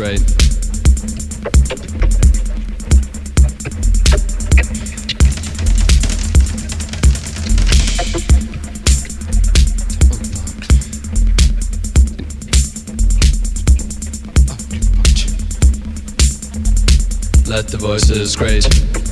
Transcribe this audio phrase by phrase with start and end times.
[0.00, 0.20] great.
[17.46, 19.09] Let the voices great.